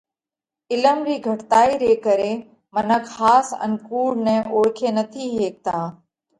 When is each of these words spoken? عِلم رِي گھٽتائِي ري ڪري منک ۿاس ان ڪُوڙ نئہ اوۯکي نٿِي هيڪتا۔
عِلم 0.71 0.97
رِي 1.07 1.15
گھٽتائِي 1.27 1.73
ري 1.81 1.93
ڪري 2.05 2.31
منک 2.73 3.03
ۿاس 3.17 3.47
ان 3.63 3.71
ڪُوڙ 3.87 4.09
نئہ 4.25 4.37
اوۯکي 4.53 4.89
نٿِي 4.97 5.25
هيڪتا۔ 5.37 5.77